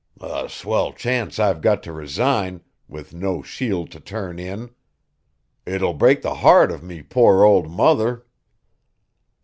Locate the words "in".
4.39-4.71